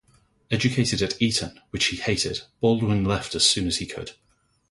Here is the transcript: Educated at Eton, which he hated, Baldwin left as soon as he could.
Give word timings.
Educated 0.49 1.03
at 1.03 1.21
Eton, 1.21 1.61
which 1.69 1.85
he 1.89 1.97
hated, 1.97 2.41
Baldwin 2.59 3.05
left 3.05 3.35
as 3.35 3.47
soon 3.47 3.67
as 3.67 3.77
he 3.77 3.85
could. 3.85 4.13